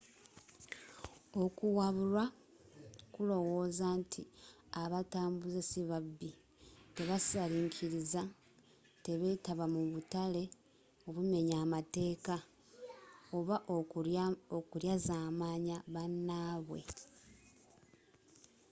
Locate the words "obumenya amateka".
11.07-12.35